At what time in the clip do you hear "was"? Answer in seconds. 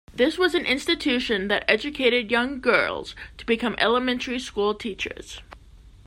0.35-0.55